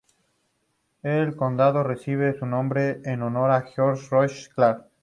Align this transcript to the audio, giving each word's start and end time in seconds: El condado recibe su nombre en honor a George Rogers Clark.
El 1.03 1.35
condado 1.35 1.83
recibe 1.83 2.33
su 2.33 2.47
nombre 2.47 3.01
en 3.05 3.21
honor 3.21 3.51
a 3.51 3.61
George 3.61 4.01
Rogers 4.09 4.49
Clark. 4.49 4.87